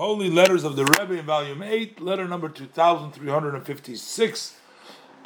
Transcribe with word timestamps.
Holy 0.00 0.30
Letters 0.30 0.64
of 0.64 0.76
the 0.76 0.86
Rebbe 0.86 1.18
in 1.18 1.26
Volume 1.26 1.62
8, 1.62 2.00
letter 2.00 2.26
number 2.26 2.48
2356. 2.48 4.54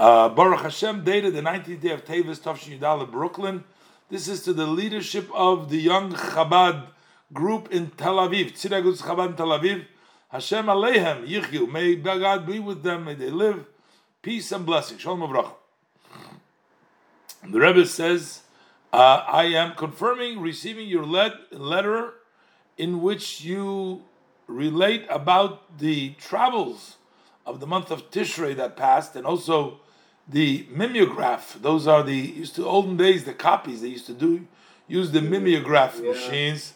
Uh, 0.00 0.28
Baruch 0.30 0.62
Hashem, 0.62 1.04
dated 1.04 1.32
the 1.32 1.42
19th 1.42 1.80
day 1.80 1.90
of 1.90 2.04
Tevis, 2.04 2.40
Tafshin 2.40 2.80
Yudala, 2.80 3.08
Brooklyn. 3.08 3.62
This 4.10 4.26
is 4.26 4.42
to 4.42 4.52
the 4.52 4.66
leadership 4.66 5.30
of 5.32 5.70
the 5.70 5.76
young 5.76 6.10
Chabad 6.10 6.88
group 7.32 7.70
in 7.70 7.90
Tel 7.90 8.16
Aviv, 8.16 8.54
Tziragus 8.54 9.02
Chabad 9.02 9.28
in 9.28 9.36
Tel 9.36 9.50
Aviv. 9.50 9.84
Hashem 10.30 10.66
Aleichem, 10.66 11.24
Yichyu. 11.24 11.70
May 11.70 11.94
God 11.94 12.44
be 12.44 12.58
with 12.58 12.82
them, 12.82 13.04
may 13.04 13.14
they 13.14 13.30
live. 13.30 13.66
Peace 14.22 14.50
and 14.50 14.66
blessing. 14.66 14.98
Shalom 14.98 15.20
Avracha. 15.20 15.52
The 17.48 17.60
Rebbe 17.60 17.86
says, 17.86 18.40
uh, 18.92 19.22
I 19.28 19.44
am 19.44 19.76
confirming 19.76 20.40
receiving 20.40 20.88
your 20.88 21.06
let- 21.06 21.52
letter 21.52 22.14
in 22.76 23.02
which 23.02 23.40
you 23.40 24.02
relate 24.46 25.06
about 25.08 25.78
the 25.78 26.10
travels 26.18 26.96
of 27.46 27.60
the 27.60 27.66
month 27.66 27.90
of 27.90 28.10
Tishrei 28.10 28.56
that 28.56 28.76
passed, 28.76 29.16
and 29.16 29.26
also 29.26 29.80
the 30.28 30.66
mimeograph. 30.70 31.60
Those 31.60 31.86
are 31.86 32.02
the 32.02 32.16
used 32.16 32.54
to 32.56 32.66
olden 32.66 32.96
days 32.96 33.24
the 33.24 33.34
copies 33.34 33.82
they 33.82 33.88
used 33.88 34.06
to 34.06 34.14
do 34.14 34.46
use 34.86 35.10
the 35.12 35.20
mimeograph 35.20 36.00
Yeah. 36.02 36.10
machines. 36.12 36.74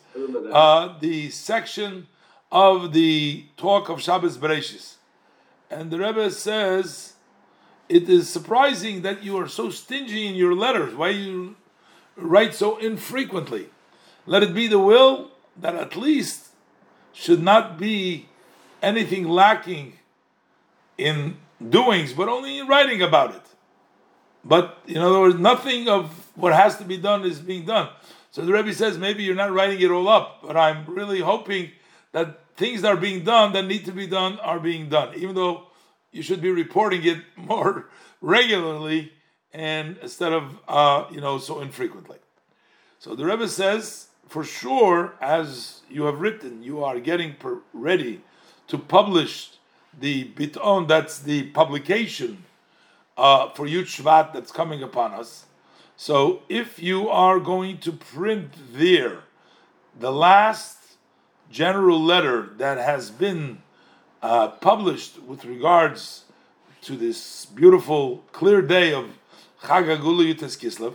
Uh, 0.52 0.94
the 1.00 1.30
section 1.30 2.06
of 2.50 2.92
the 2.92 3.44
talk 3.56 3.88
of 3.88 4.00
Shabbos 4.02 4.36
Bereshis, 4.38 4.94
and 5.70 5.90
the 5.90 5.98
Rebbe 5.98 6.30
says 6.30 7.14
it 7.88 8.08
is 8.08 8.28
surprising 8.28 9.02
that 9.02 9.22
you 9.22 9.36
are 9.38 9.48
so 9.48 9.70
stingy 9.70 10.26
in 10.26 10.34
your 10.34 10.54
letters. 10.54 10.94
Why 10.94 11.10
you 11.10 11.56
write 12.16 12.54
so 12.54 12.78
infrequently? 12.78 13.68
Let 14.26 14.42
it 14.42 14.54
be 14.54 14.66
the 14.66 14.78
will 14.78 15.30
that 15.56 15.74
at 15.74 15.96
least 15.96 16.47
should 17.18 17.42
not 17.42 17.78
be 17.78 18.28
anything 18.80 19.26
lacking 19.26 19.94
in 20.96 21.36
doings, 21.68 22.12
but 22.12 22.28
only 22.28 22.58
in 22.58 22.68
writing 22.68 23.02
about 23.02 23.34
it. 23.34 23.42
But 24.44 24.78
in 24.86 24.98
other 24.98 25.20
words, 25.20 25.36
nothing 25.36 25.88
of 25.88 26.30
what 26.36 26.54
has 26.54 26.76
to 26.78 26.84
be 26.84 26.96
done 26.96 27.24
is 27.24 27.40
being 27.40 27.66
done. 27.66 27.88
So 28.30 28.42
the 28.42 28.52
Rebbe 28.52 28.72
says 28.72 28.98
maybe 28.98 29.24
you're 29.24 29.34
not 29.34 29.52
writing 29.52 29.80
it 29.80 29.90
all 29.90 30.08
up, 30.08 30.42
but 30.42 30.56
I'm 30.56 30.86
really 30.86 31.18
hoping 31.18 31.72
that 32.12 32.38
things 32.56 32.82
that 32.82 32.92
are 32.92 32.96
being 32.96 33.24
done 33.24 33.52
that 33.52 33.66
need 33.66 33.84
to 33.86 33.92
be 33.92 34.06
done 34.06 34.38
are 34.38 34.60
being 34.60 34.88
done, 34.88 35.14
even 35.16 35.34
though 35.34 35.66
you 36.12 36.22
should 36.22 36.40
be 36.40 36.50
reporting 36.50 37.04
it 37.04 37.18
more 37.36 37.88
regularly 38.20 39.12
and 39.52 39.96
instead 40.02 40.32
of 40.32 40.58
uh, 40.68 41.06
you 41.10 41.20
know 41.20 41.38
so 41.38 41.60
infrequently. 41.60 42.18
So 43.00 43.16
the 43.16 43.24
Rebbe 43.24 43.48
says, 43.48 44.07
for 44.28 44.44
sure, 44.44 45.14
as 45.20 45.80
you 45.90 46.04
have 46.04 46.20
written, 46.20 46.62
you 46.62 46.84
are 46.84 47.00
getting 47.00 47.34
per- 47.34 47.60
ready 47.72 48.20
to 48.68 48.78
publish 48.78 49.50
the 49.98 50.30
biton. 50.34 50.86
That's 50.86 51.18
the 51.18 51.44
publication 51.44 52.44
uh, 53.16 53.48
for 53.50 53.66
Yud 53.66 53.84
Shvat 53.84 54.32
that's 54.32 54.52
coming 54.52 54.82
upon 54.82 55.12
us. 55.12 55.46
So 55.96 56.42
if 56.48 56.80
you 56.80 57.08
are 57.08 57.40
going 57.40 57.78
to 57.78 57.92
print 57.92 58.52
there 58.72 59.20
the 59.98 60.12
last 60.12 60.78
general 61.50 62.00
letter 62.00 62.50
that 62.58 62.78
has 62.78 63.10
been 63.10 63.62
uh, 64.22 64.48
published 64.48 65.20
with 65.22 65.44
regards 65.44 66.24
to 66.82 66.96
this 66.96 67.46
beautiful, 67.46 68.24
clear 68.32 68.62
day 68.62 68.92
of 68.92 69.06
Chag 69.62 69.86
HaGeulah 69.86 70.34
Yud-Tes 70.34 70.56
Kislev, 70.56 70.94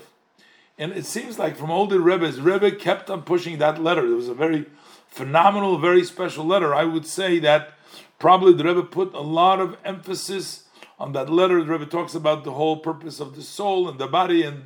and 0.83 0.91
it 0.91 1.05
seems 1.05 1.39
like 1.39 1.55
from 1.55 1.71
older 1.71 1.97
Rebbe's, 1.97 2.41
Rebbe 2.41 2.71
kept 2.71 3.09
on 3.09 3.21
pushing 3.21 3.57
that 3.59 3.81
letter. 3.81 4.05
It 4.05 4.15
was 4.15 4.27
a 4.27 4.33
very 4.33 4.65
phenomenal, 5.07 5.77
very 5.77 6.03
special 6.03 6.43
letter. 6.43 6.75
I 6.75 6.83
would 6.83 7.05
say 7.05 7.39
that 7.39 7.75
probably 8.19 8.53
the 8.53 8.65
Rebbe 8.65 8.83
put 8.83 9.13
a 9.13 9.21
lot 9.21 9.61
of 9.61 9.77
emphasis 9.85 10.63
on 10.99 11.13
that 11.13 11.29
letter. 11.29 11.63
The 11.63 11.71
Rebbe 11.71 11.85
talks 11.85 12.15
about 12.15 12.43
the 12.43 12.51
whole 12.51 12.75
purpose 12.75 13.21
of 13.21 13.37
the 13.37 13.43
soul 13.43 13.87
and 13.87 13.97
the 13.97 14.07
body, 14.07 14.43
and 14.43 14.63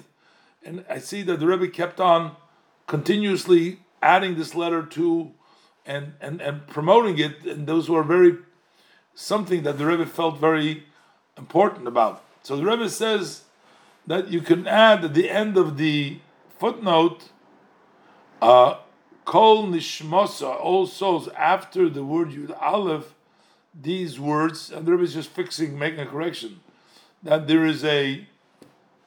and 0.66 0.84
I 0.90 0.98
see 0.98 1.22
that 1.22 1.40
the 1.40 1.46
Rebbe 1.46 1.68
kept 1.68 2.00
on 2.00 2.36
continuously 2.88 3.82
adding 4.02 4.38
this 4.38 4.56
letter 4.56 4.84
to 4.84 5.34
and 5.86 6.14
and, 6.20 6.42
and 6.42 6.66
promoting 6.66 7.20
it, 7.20 7.46
and 7.46 7.68
those 7.68 7.92
were 7.92 8.02
very 8.02 8.38
something 9.14 9.62
that 9.62 9.78
the 9.78 9.86
Rebbe 9.86 10.08
felt 10.08 10.40
very 10.40 10.88
important 11.38 11.88
about. 11.88 12.24
So 12.42 12.58
the 12.58 12.66
Rebbe 12.66 12.90
says 12.90 13.44
that 14.08 14.30
you 14.30 14.42
can 14.42 14.66
add 14.68 15.04
at 15.04 15.14
the 15.14 15.30
end 15.30 15.58
of 15.58 15.78
the 15.78 16.20
footnote, 16.58 17.30
uh, 18.42 18.78
kol 19.26 19.68
nishmosa, 19.68 20.60
all 20.60 20.88
souls, 20.88 21.28
after 21.38 21.90
the 21.90 22.04
word 22.04 22.30
yud 22.30 22.58
aleph, 22.62 23.14
these 23.80 24.20
words, 24.20 24.72
and 24.72 24.86
the 24.88 24.92
Rebbe 24.92 25.04
is 25.04 25.14
just 25.14 25.30
fixing, 25.30 25.78
making 25.78 26.00
a 26.00 26.06
correction, 26.06 26.62
that 27.22 27.48
there 27.48 27.66
is 27.66 27.84
a 27.84 28.28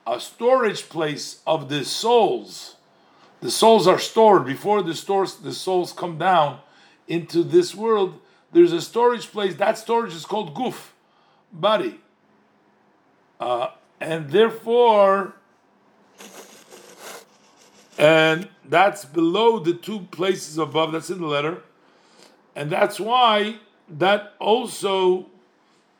a 0.06 0.18
storage 0.18 0.88
place 0.88 1.40
of 1.46 1.68
the 1.68 1.84
souls. 1.84 2.76
The 3.40 3.50
souls 3.50 3.86
are 3.86 3.98
stored 3.98 4.44
before 4.44 4.82
the 4.82 4.94
stores, 4.94 5.36
the 5.36 5.52
souls 5.52 5.92
come 5.92 6.18
down 6.18 6.60
into 7.06 7.42
this 7.42 7.74
world. 7.74 8.20
There's 8.52 8.72
a 8.72 8.80
storage 8.80 9.30
place. 9.30 9.54
That 9.56 9.78
storage 9.78 10.14
is 10.14 10.26
called 10.26 10.54
guf, 10.54 10.88
body, 11.52 12.00
uh, 13.38 13.68
and 14.00 14.30
therefore, 14.30 15.34
and 17.98 18.48
that's 18.64 19.04
below 19.04 19.58
the 19.58 19.74
two 19.74 20.00
places 20.10 20.58
above. 20.58 20.92
That's 20.92 21.10
in 21.10 21.20
the 21.20 21.26
letter, 21.26 21.62
and 22.56 22.70
that's 22.70 22.98
why 22.98 23.56
that 23.88 24.34
also 24.38 25.26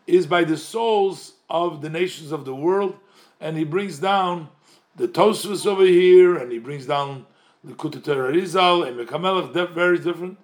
is 0.06 0.27
by 0.27 0.44
the 0.44 0.56
souls 0.56 1.34
of 1.49 1.83
the 1.83 1.91
nations 1.91 2.33
of 2.33 2.44
the 2.44 2.55
world 2.55 2.97
and 3.41 3.56
he 3.56 3.65
brings 3.65 3.99
down 3.99 4.49
the 4.97 5.09
Tosfos 5.09 5.66
over 5.66 5.84
here, 5.84 6.37
and 6.37 6.53
he 6.53 6.59
brings 6.59 6.87
down 6.87 7.25
the 7.65 7.72
Kuteter 7.72 8.31
Rizal 8.31 8.83
and 8.83 8.99
Mekamelech, 8.99 9.53
they're 9.53 9.66
very 9.66 9.99
different. 9.99 10.39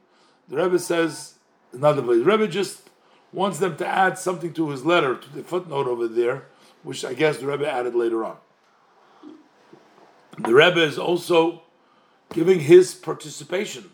The 0.49 0.57
Rebbe 0.57 0.79
says 0.79 1.35
another 1.73 2.01
place. 2.03 2.19
The 2.19 2.25
Rebbe 2.25 2.49
just 2.49 2.89
wants 3.33 3.59
them 3.59 3.77
to 3.77 3.87
add 3.87 4.19
something 4.19 4.55
to 4.55 4.71
his 4.71 4.85
letter, 4.85 5.17
to 5.17 5.29
the 5.35 5.43
footnote 5.43 5.87
over 5.87 6.09
there, 6.09 6.47
which 6.87 7.05
I 7.05 7.15
guess 7.15 7.39
the 7.39 7.49
Rebbe 7.49 7.69
added 7.69 7.97
later 7.97 8.25
on. 8.25 8.37
The 10.39 10.55
Rebbe 10.55 10.81
is 10.81 11.01
also 11.01 11.63
giving 12.33 12.61
his 12.61 12.95
participation 12.95 13.91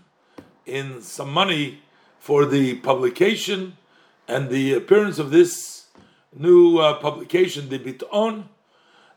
in 0.66 1.00
some 1.00 1.32
money 1.32 1.80
for 2.18 2.44
the 2.44 2.74
publication 2.80 3.78
and 4.28 4.50
the 4.50 4.74
appearance 4.74 5.18
of 5.18 5.30
this 5.30 5.86
new 6.36 6.80
uh, 6.80 6.98
publication, 7.00 7.70
the 7.70 7.78
Biton, 7.78 8.44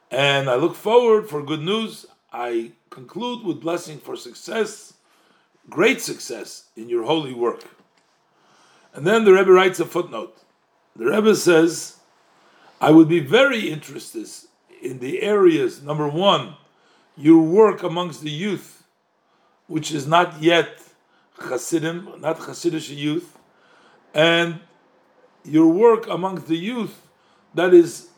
and 0.09 0.49
I 0.49 0.55
look 0.55 0.75
forward 0.75 1.29
for 1.29 1.43
good 1.43 1.61
news. 1.61 2.05
I 2.31 2.71
conclude 2.89 3.43
with 3.43 3.59
blessing 3.59 3.99
for 3.99 4.15
success, 4.15 4.93
great 5.69 5.99
success 5.99 6.69
in 6.77 6.87
your 6.87 7.03
holy 7.03 7.33
work. 7.33 7.65
And 8.93 9.05
then 9.05 9.25
the 9.25 9.33
Rebbe 9.33 9.51
writes 9.51 9.81
a 9.81 9.85
footnote. 9.85 10.37
The 10.95 11.07
Rebbe 11.07 11.35
says, 11.35 11.94
I 12.79 12.91
would 12.91 13.07
be 13.07 13.19
very 13.19 13.69
interested 13.69 14.27
in 14.81 14.99
the 14.99 15.21
areas, 15.21 15.81
number 15.81 16.07
one, 16.07 16.55
your 17.17 17.41
work 17.41 17.83
amongst 17.83 18.21
the 18.21 18.31
youth, 18.31 18.83
which 19.67 19.91
is 19.91 20.05
not 20.05 20.41
yet 20.41 20.81
Hasidim, 21.39 22.19
not 22.19 22.39
Hasidic 22.39 22.95
youth, 22.95 23.37
and 24.13 24.59
your 25.43 25.67
work 25.67 26.07
amongst 26.07 26.47
the 26.47 26.57
youth 26.57 27.07
that 27.53 27.73
is 27.73 28.09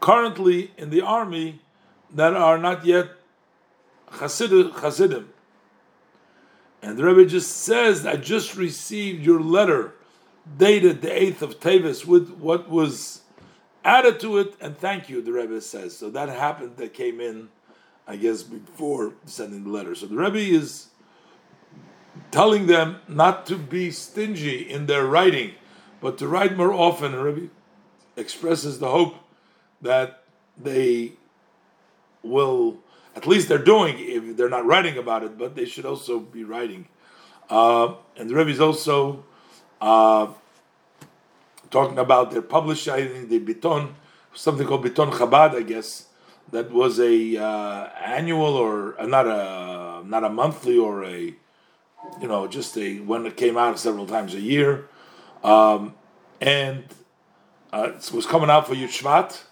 currently 0.00 0.72
in 0.76 0.90
the 0.90 1.00
army 1.00 1.60
that 2.12 2.34
are 2.34 2.58
not 2.58 2.84
yet 2.84 3.08
Hasid, 4.10 4.72
Hasidim. 4.80 5.30
And 6.82 6.98
the 6.98 7.04
Rebbe 7.04 7.24
just 7.24 7.50
says, 7.50 8.04
I 8.04 8.16
just 8.16 8.56
received 8.56 9.24
your 9.24 9.40
letter 9.40 9.94
dated 10.58 11.00
the 11.00 11.08
8th 11.08 11.42
of 11.42 11.60
Tevis 11.60 12.04
with 12.04 12.30
what 12.36 12.68
was 12.68 13.22
added 13.84 14.18
to 14.20 14.38
it, 14.38 14.54
and 14.60 14.76
thank 14.76 15.08
you, 15.08 15.20
the 15.20 15.32
Rebbe 15.32 15.60
says. 15.60 15.96
So 15.96 16.10
that 16.10 16.28
happened, 16.28 16.76
that 16.78 16.94
came 16.94 17.20
in, 17.20 17.48
I 18.06 18.16
guess, 18.16 18.42
before 18.42 19.14
sending 19.26 19.64
the 19.64 19.70
letter. 19.70 19.94
So 19.94 20.06
the 20.06 20.16
Rebbe 20.16 20.38
is 20.38 20.88
telling 22.30 22.66
them 22.66 22.96
not 23.08 23.46
to 23.46 23.56
be 23.56 23.90
stingy 23.90 24.58
in 24.58 24.86
their 24.86 25.06
writing, 25.06 25.52
but 26.00 26.18
to 26.18 26.28
write 26.28 26.56
more 26.56 26.72
often. 26.72 27.12
The 27.12 27.22
Rebbe 27.22 27.48
expresses 28.16 28.78
the 28.78 28.88
hope 28.88 29.16
that 29.82 30.22
they 30.60 31.12
will, 32.22 32.78
at 33.14 33.26
least 33.26 33.48
they're 33.48 33.58
doing, 33.58 33.96
if 33.98 34.36
they're 34.36 34.48
not 34.48 34.64
writing 34.64 34.96
about 34.96 35.22
it, 35.22 35.36
but 35.38 35.54
they 35.54 35.64
should 35.64 35.84
also 35.84 36.18
be 36.18 36.44
writing. 36.44 36.88
Uh, 37.50 37.94
and 38.16 38.30
the 38.30 38.34
Rebbe 38.34 38.50
is 38.50 38.60
also 38.60 39.24
uh, 39.80 40.28
talking 41.74 41.98
about 41.98 42.30
their 42.30 42.46
publishing, 42.56 43.28
the 43.28 43.40
Biton, 43.40 43.94
something 44.32 44.64
called 44.64 44.84
Biton 44.84 45.10
Chabad, 45.10 45.56
I 45.56 45.62
guess, 45.62 46.06
that 46.52 46.70
was 46.70 47.00
a 47.00 47.36
uh, 47.36 47.88
annual 48.16 48.54
or 48.54 48.98
uh, 49.00 49.06
not 49.06 49.26
a 49.26 50.06
not 50.06 50.22
a 50.22 50.30
monthly 50.30 50.78
or 50.78 51.04
a 51.04 51.34
you 52.20 52.28
know, 52.28 52.46
just 52.46 52.76
a 52.76 53.00
when 53.00 53.26
it 53.26 53.36
came 53.36 53.56
out 53.56 53.78
several 53.78 54.06
times 54.06 54.34
a 54.34 54.40
year, 54.40 54.88
um, 55.42 55.94
and 56.40 56.84
uh, 57.72 57.90
it 57.96 58.12
was 58.12 58.24
coming 58.24 58.50
out 58.50 58.68
for 58.68 58.74
Yud 58.74 58.92
Shvat, 58.98 59.42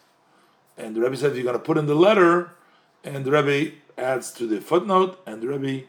and 0.79 0.95
the 0.95 1.01
Rebbe 1.01 1.17
said 1.17 1.35
you're 1.35 1.43
going 1.43 1.55
to 1.55 1.69
put 1.71 1.77
in 1.77 1.87
the 1.87 1.97
letter, 1.97 2.53
and 3.03 3.25
the 3.25 3.33
Rebbe 3.33 3.73
adds 3.99 4.31
to 4.33 4.47
the 4.47 4.61
footnote, 4.61 5.19
and 5.27 5.43
the 5.43 5.49
Rebbe 5.49 5.87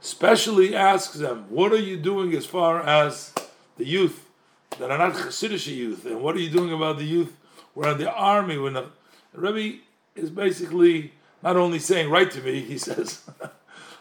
specially 0.00 0.74
asks 0.74 1.16
them, 1.18 1.44
"What 1.50 1.72
are 1.72 1.84
you 1.90 1.98
doing 1.98 2.32
as 2.34 2.46
far 2.46 2.80
as 2.80 3.34
the 3.76 3.84
youth 3.84 4.30
that 4.78 4.90
are 4.90 4.98
not 4.98 5.14
Hasidic 5.14 5.66
youth, 5.66 6.06
and 6.06 6.20
what 6.20 6.34
are 6.36 6.40
you 6.40 6.50
doing 6.50 6.72
about 6.72 6.98
the 6.98 7.04
youth 7.04 7.36
who 7.74 7.82
are 7.84 7.92
in 7.92 7.98
the 7.98 8.12
army?" 8.12 8.58
When 8.58 8.74
the, 8.74 8.86
Rebbe 9.32 9.78
is 10.14 10.30
basically 10.30 11.12
not 11.42 11.56
only 11.56 11.78
saying, 11.78 12.10
"Write 12.10 12.30
to 12.32 12.40
me," 12.40 12.60
he 12.72 12.78
says, 12.78 13.22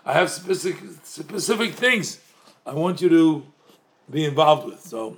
"I 0.05 0.13
have 0.13 0.29
specific 0.29 0.81
specific 1.03 1.73
things 1.73 2.19
I 2.65 2.73
want 2.73 3.01
you 3.01 3.09
to 3.09 3.45
be 4.09 4.25
involved 4.25 4.67
with." 4.67 4.81
So. 4.81 5.17